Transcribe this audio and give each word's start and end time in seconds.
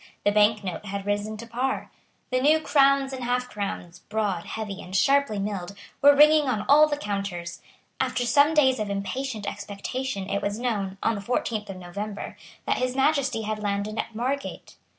The 0.25 0.31
bank 0.31 0.63
note 0.63 0.87
had 0.87 1.05
risen 1.05 1.37
to 1.37 1.45
par. 1.45 1.91
The 2.31 2.41
new 2.41 2.59
crowns 2.59 3.13
and 3.13 3.23
halfcrowns, 3.23 3.99
broad, 4.09 4.45
heavy 4.47 4.81
and 4.81 4.95
sharply 4.95 5.37
milled, 5.37 5.75
were 6.01 6.15
ringing 6.15 6.49
on 6.49 6.65
all 6.67 6.87
the 6.87 6.97
counters. 6.97 7.61
After 7.99 8.25
some 8.25 8.55
days 8.55 8.79
of 8.79 8.89
impatient 8.89 9.45
expectation 9.45 10.27
it 10.27 10.41
was 10.41 10.57
known, 10.57 10.97
on 11.03 11.13
the 11.13 11.21
fourteenth 11.21 11.69
of 11.69 11.77
November, 11.77 12.35
that 12.65 12.79
His 12.79 12.95
Majesty 12.95 13.43
had 13.43 13.59
landed 13.61 13.99
at 13.99 14.15
Margate. 14.15 14.75